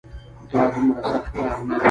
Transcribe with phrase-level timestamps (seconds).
[0.51, 1.79] دا دومره سخت کار نه دی